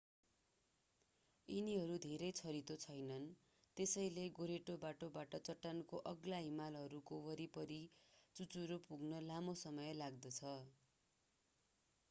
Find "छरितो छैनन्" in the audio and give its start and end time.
2.37-3.27